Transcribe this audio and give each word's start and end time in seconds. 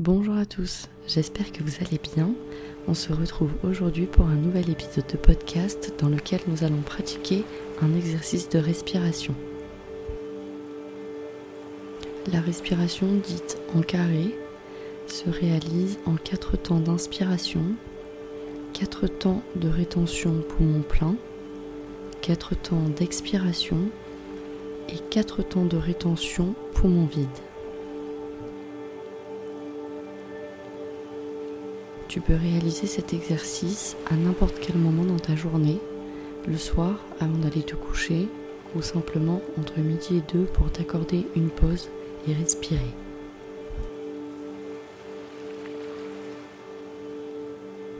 Bonjour 0.00 0.36
à 0.36 0.46
tous, 0.46 0.88
j'espère 1.08 1.50
que 1.50 1.64
vous 1.64 1.84
allez 1.84 1.98
bien. 2.14 2.30
On 2.86 2.94
se 2.94 3.12
retrouve 3.12 3.50
aujourd'hui 3.64 4.06
pour 4.06 4.26
un 4.26 4.36
nouvel 4.36 4.70
épisode 4.70 5.08
de 5.10 5.16
podcast 5.16 5.92
dans 5.98 6.08
lequel 6.08 6.38
nous 6.46 6.62
allons 6.62 6.82
pratiquer 6.82 7.44
un 7.82 7.92
exercice 7.96 8.48
de 8.48 8.60
respiration. 8.60 9.34
La 12.32 12.40
respiration 12.40 13.08
dite 13.08 13.58
en 13.74 13.80
carré 13.80 14.38
se 15.08 15.28
réalise 15.28 15.98
en 16.06 16.14
quatre 16.14 16.56
temps 16.56 16.78
d'inspiration, 16.78 17.64
quatre 18.74 19.08
temps 19.08 19.42
de 19.56 19.68
rétention 19.68 20.44
poumon 20.48 20.82
plein, 20.82 21.16
quatre 22.22 22.54
temps 22.54 22.88
d'expiration 22.96 23.90
et 24.90 24.98
quatre 25.10 25.42
temps 25.42 25.64
de 25.64 25.76
rétention 25.76 26.54
poumon 26.74 27.06
vide. 27.06 27.26
Tu 32.08 32.22
peux 32.22 32.34
réaliser 32.34 32.86
cet 32.86 33.12
exercice 33.12 33.94
à 34.10 34.16
n'importe 34.16 34.58
quel 34.60 34.76
moment 34.76 35.04
dans 35.04 35.18
ta 35.18 35.36
journée, 35.36 35.78
le 36.46 36.56
soir 36.56 37.04
avant 37.20 37.36
d'aller 37.36 37.62
te 37.62 37.76
coucher 37.76 38.28
ou 38.74 38.80
simplement 38.80 39.42
entre 39.58 39.78
midi 39.80 40.16
et 40.16 40.32
deux 40.32 40.44
pour 40.44 40.72
t'accorder 40.72 41.26
une 41.36 41.50
pause 41.50 41.90
et 42.26 42.32
respirer. 42.32 42.80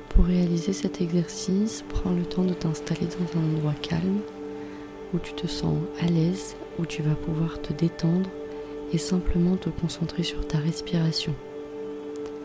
Pour 0.09 0.25
réaliser 0.25 0.73
cet 0.73 1.03
exercice, 1.03 1.85
prends 1.91 2.13
le 2.13 2.25
temps 2.25 2.45
de 2.45 2.55
t'installer 2.55 3.07
dans 3.07 3.39
un 3.39 3.45
endroit 3.45 3.75
calme 3.83 4.21
où 5.13 5.19
tu 5.19 5.35
te 5.35 5.47
sens 5.47 5.79
à 6.01 6.07
l'aise, 6.07 6.57
où 6.79 6.87
tu 6.87 7.03
vas 7.03 7.15
pouvoir 7.15 7.61
te 7.61 7.75
détendre 7.75 8.31
et 8.91 8.99
simplement 8.99 9.57
te 9.57 9.69
concentrer 9.69 10.23
sur 10.23 10.47
ta 10.47 10.57
respiration. 10.59 11.35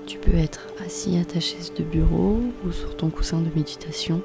Tu 0.06 0.18
peux 0.18 0.36
être 0.36 0.68
assis 0.86 1.18
à 1.18 1.26
ta 1.26 1.40
chaise 1.40 1.74
de 1.74 1.84
bureau 1.84 2.40
ou 2.66 2.72
sur 2.72 2.96
ton 2.98 3.10
coussin 3.10 3.40
de 3.40 3.50
méditation, 3.56 4.22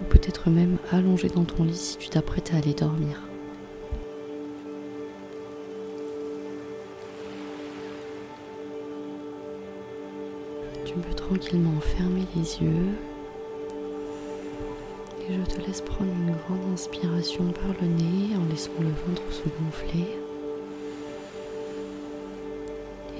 ou 0.00 0.04
peut-être 0.06 0.50
même 0.50 0.78
allongé 0.90 1.28
dans 1.28 1.44
ton 1.44 1.64
lit 1.64 1.76
si 1.76 1.96
tu 1.98 2.08
t'apprêtes 2.08 2.52
à 2.52 2.58
aller 2.58 2.74
dormir. 2.74 3.20
Tu 10.84 10.94
peux 10.94 11.14
tranquillement 11.14 11.80
fermer 11.80 12.26
les 12.36 12.62
yeux 12.62 12.86
et 15.28 15.32
je 15.32 15.54
te 15.54 15.66
laisse 15.66 15.80
prendre 15.80 16.12
une 16.12 16.34
grande 16.46 16.72
inspiration 16.72 17.44
par 17.52 17.74
le 17.80 17.86
nez 17.86 18.36
en 18.36 18.50
laissant 18.50 18.72
le 18.78 18.88
ventre 18.88 19.22
se 19.30 19.44
gonfler. 19.62 20.18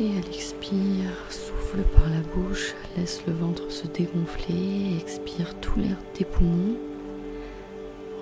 Et 0.00 0.08
à 0.08 0.20
l'expire, 0.22 1.12
souffle 1.30 1.82
par 1.94 2.08
la 2.10 2.20
bouche, 2.34 2.74
laisse 2.96 3.22
le 3.28 3.32
ventre 3.32 3.70
se 3.70 3.86
dégonfler, 3.86 4.98
expire 5.00 5.54
tout 5.60 5.78
l'air 5.78 5.96
des 6.18 6.24
poumons, 6.24 6.76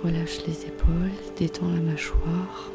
relâche 0.05 0.45
les 0.47 0.67
épaules, 0.67 1.11
détends 1.39 1.71
la 1.71 1.81
mâchoire. 1.81 2.71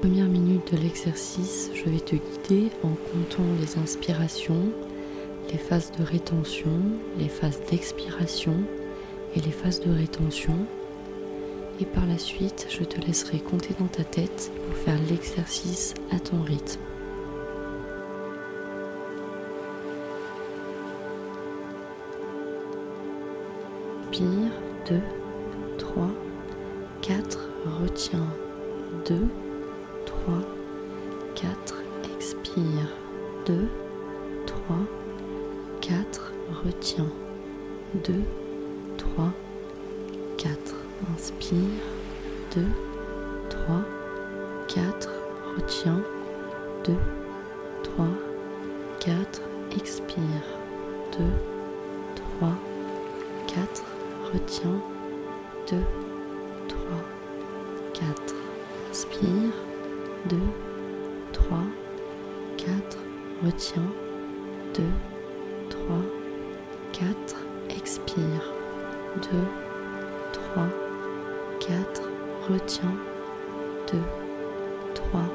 Première 0.00 0.28
minute 0.28 0.72
de 0.72 0.78
l'exercice, 0.78 1.72
je 1.74 1.90
vais 1.90 1.98
te 1.98 2.14
guider 2.14 2.70
en 2.84 2.90
comptant 2.90 3.42
les 3.60 3.76
inspirations, 3.76 4.70
les 5.50 5.58
phases 5.58 5.90
de 5.98 6.04
rétention, 6.04 6.78
les 7.18 7.28
phases 7.28 7.60
d'expiration 7.68 8.54
et 9.36 9.40
les 9.40 9.52
phases 9.52 9.80
de 9.80 9.90
rétention. 9.90 10.54
Et 11.80 11.84
par 11.84 12.06
la 12.06 12.18
suite, 12.18 12.66
je 12.70 12.84
te 12.84 13.00
laisserai 13.00 13.38
compter 13.38 13.74
dans 13.78 13.88
ta 13.88 14.04
tête 14.04 14.52
pour 14.66 14.76
faire 14.76 14.98
l'exercice 15.08 15.94
à 16.12 16.20
ton 16.20 16.42
rythme. 16.42 16.80
Inspire 24.14 24.52
2, 24.88 25.00
3, 25.78 26.08
4, 27.02 27.50
retiens 27.82 28.28
2, 29.06 29.26
3, 30.06 30.34
4, 31.34 31.82
expire 32.16 32.62
2, 33.46 33.68
3, 34.46 34.76
4, 35.80 36.32
retiens 36.64 37.08
2, 38.04 38.14
3, 38.14 38.43
4. 38.98 39.32
Inspire. 41.08 41.80
2, 42.50 42.66
3, 43.50 43.84
4. 44.68 44.98
Retiens. 45.56 46.02
2, 46.84 46.98
3, 47.82 48.16
4. 49.00 49.26
Expire. 49.76 50.42
2, 51.12 51.18
3, 52.14 52.56
4. 53.48 53.84
Retiens. 54.32 54.80
2, 55.66 55.84
3, 56.68 56.76
4. 57.92 58.34
Inspire. 58.88 59.52
2, 60.28 60.36
3, 61.32 61.42
4. 62.62 62.96
Retiens. 63.42 63.90
2, 64.72 64.82
3, 65.70 65.78
4. 66.92 67.36
Expire. 67.68 68.53
2, 69.20 69.46
3, 70.32 70.68
4, 71.60 71.88
retiens, 72.48 72.98
2, 73.86 74.02
3, 74.94 75.28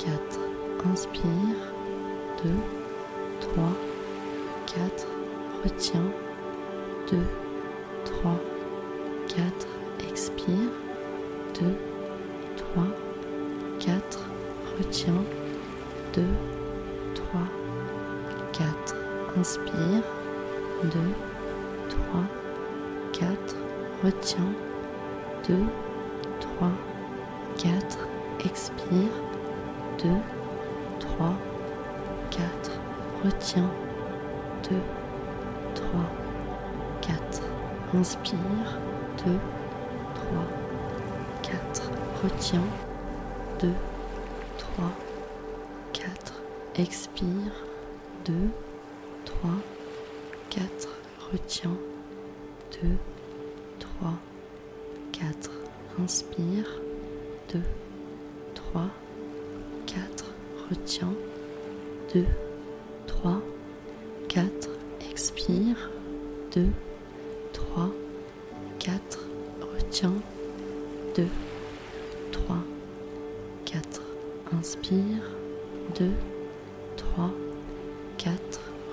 4, 0.00 0.38
inspire, 0.84 1.54
2, 2.42 2.62
3, 3.40 3.74
4, 4.66 4.92
retiens, 5.62 6.10
2, 7.06 7.26
3, 8.04 8.38
4, 9.28 9.66
expire, 10.10 10.68
2, 11.54 11.76
3, 12.56 12.92
4, 13.78 13.96
retiens, 14.78 15.24
2, 16.12 16.22
3, 17.14 17.48
4, 18.52 18.94
inspire, 19.36 20.02
2, 20.82 21.14
3, 21.88 21.98
4, 22.12 22.43
retiens, 24.02 24.54
2, 25.44 25.68
3, 26.40 26.72
4, 27.58 27.78
expire, 28.44 29.10
2, 29.98 30.22
3, 31.00 31.36
4, 32.30 32.44
retiens, 33.24 33.70
2, 34.62 34.82
3, 35.74 35.84
4, 37.02 37.18
inspire, 37.94 38.38
2, 39.18 39.38
3, 40.14 40.38
4, 41.42 41.82
retiens, 42.22 42.68
2, 43.60 43.74
3, 44.58 44.92
4, 45.92 46.12
expire, 46.76 47.52
2, 48.24 48.50
3, 49.24 49.62
4, 50.50 50.68
retiens, 51.32 51.76
2, 52.70 52.78
3, 52.80 53.13
4, 54.00 54.18
inspire, 55.98 56.64
2, 57.48 57.60
3, 58.54 58.90
4, 59.86 60.06
retiens, 60.70 61.14
2, 62.12 62.26
3, 63.06 63.42
4, 64.28 64.50
expire, 65.10 65.76
2, 66.52 66.72
3, 67.52 67.92
4, 68.80 69.00
retiens, 69.74 70.20
2, 71.14 71.28
3, 72.32 72.64
4, 73.64 74.02
inspire, 74.52 75.22
2, 75.94 76.12
3, 76.96 77.30
4, 78.18 78.40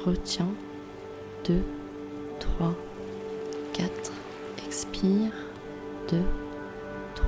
retiens, 0.06 0.54
2, 1.46 1.64
3, 2.40 2.76
4, 3.74 4.21
expire, 5.02 5.32
2, 6.10 6.24
3, 7.16 7.26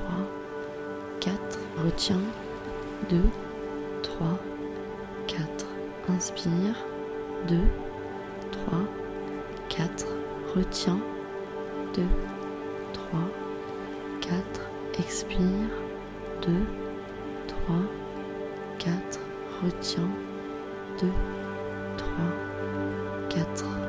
4, 1.20 1.32
retiens, 1.82 2.20
2, 3.10 3.16
3, 4.02 4.38
4, 5.26 5.66
inspire, 6.08 6.76
2, 7.48 7.58
3, 8.52 8.86
4, 9.68 10.06
retiens, 10.54 11.00
2, 11.94 12.06
3, 12.92 13.28
4, 14.20 14.42
expire, 15.00 15.68
2, 16.42 16.66
3, 17.48 17.88
4, 18.78 19.18
retiens, 19.64 20.10
2, 21.00 21.12
3, 21.96 22.06
4. 23.56 23.83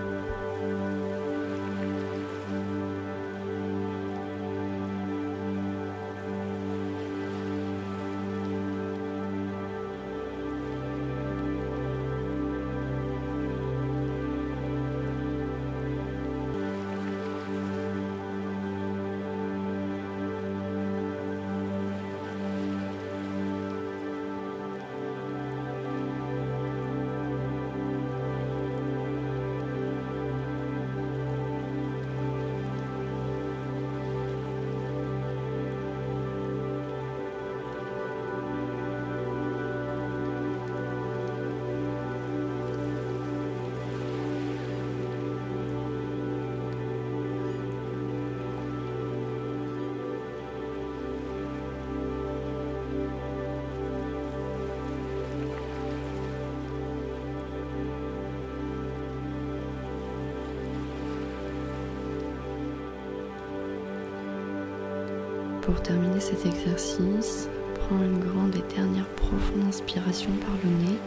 Pour 65.66 65.82
terminer 65.82 66.20
cet 66.20 66.46
exercice, 66.46 67.50
prends 67.74 67.98
une 67.98 68.20
grande 68.20 68.56
et 68.56 68.76
dernière 68.76 69.08
profonde 69.08 69.64
inspiration 69.68 70.30
par 70.42 70.54
le 70.64 70.70
nez 70.70 71.00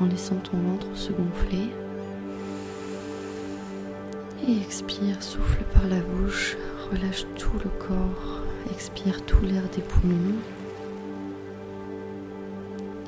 en 0.00 0.06
laissant 0.06 0.36
ton 0.36 0.56
ventre 0.56 0.86
se 0.94 1.10
gonfler. 1.10 1.70
Et 4.46 4.60
expire, 4.60 5.20
souffle 5.20 5.64
par 5.74 5.88
la 5.88 5.98
bouche, 5.98 6.56
relâche 6.92 7.26
tout 7.36 7.58
le 7.64 7.70
corps, 7.84 8.42
expire 8.72 9.20
tout 9.26 9.44
l'air 9.44 9.64
des 9.74 9.82
poumons. 9.82 10.38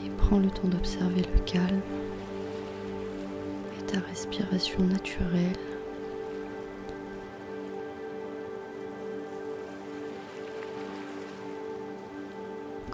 Et 0.04 0.10
prends 0.18 0.38
le 0.38 0.50
temps 0.50 0.68
d'observer 0.68 1.22
le 1.22 1.40
calme 1.46 1.80
et 3.78 3.82
ta 3.84 4.00
respiration 4.00 4.82
naturelle. 4.82 5.69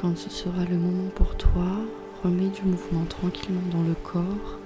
Quand 0.07 0.17
ce 0.17 0.31
sera 0.31 0.65
le 0.71 0.79
moment 0.79 1.11
pour 1.17 1.37
toi, 1.37 1.67
remets 2.23 2.51
du 2.51 2.63
mouvement 2.63 3.05
tranquillement 3.07 3.69
dans 3.73 3.83
le 3.83 3.97
corps 4.05 4.61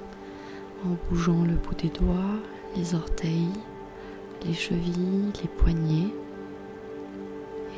en 0.85 0.91
bougeant 1.09 1.45
le 1.45 1.55
bout 1.55 1.75
des 1.77 1.89
doigts, 1.89 2.37
les 2.77 2.95
orteils, 2.95 3.49
les 4.45 4.53
chevilles, 4.53 5.33
les 5.43 5.49
poignets 5.49 6.13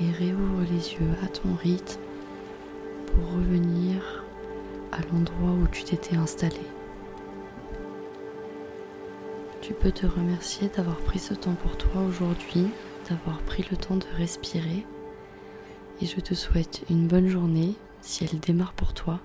et 0.00 0.10
réouvre 0.10 0.62
les 0.62 0.94
yeux 0.94 1.14
à 1.22 1.28
ton 1.28 1.54
rythme 1.54 2.00
pour 3.06 3.32
revenir 3.36 4.24
à 4.90 4.98
l'endroit 5.12 5.52
où 5.52 5.68
tu 5.70 5.84
t'étais 5.84 6.16
installé. 6.16 6.66
Tu 9.60 9.72
peux 9.72 9.92
te 9.92 10.06
remercier 10.06 10.68
d'avoir 10.76 10.96
pris 10.96 11.20
ce 11.20 11.34
temps 11.34 11.54
pour 11.62 11.76
toi 11.76 12.02
aujourd'hui, 12.08 12.66
d'avoir 13.08 13.38
pris 13.42 13.64
le 13.70 13.76
temps 13.76 13.98
de 13.98 14.06
respirer 14.16 14.84
et 16.00 16.06
je 16.06 16.20
te 16.20 16.34
souhaite 16.34 16.84
une 16.90 17.06
bonne 17.06 17.28
journée 17.28 17.74
si 18.00 18.24
elle 18.24 18.40
démarre 18.40 18.72
pour 18.72 18.94
toi 18.94 19.20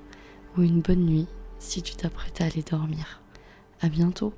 ou 0.58 0.64
une 0.64 0.82
bonne 0.82 1.06
nuit 1.06 1.28
si 1.60 1.82
tu 1.82 1.96
t'apprêtes 1.96 2.42
à 2.42 2.46
aller 2.46 2.64
dormir. 2.64 3.22
À 3.82 3.90
bientôt! 3.90 4.34